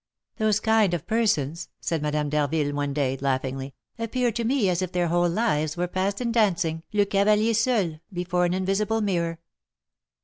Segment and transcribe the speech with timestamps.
[0.37, 4.91] "Those kind of persons," said Madame d'Harville one day, laughingly, "appear to me as if
[4.93, 9.37] their whole lives were passed in dancing 'Le Cavalier Seul' before an invisible mirror."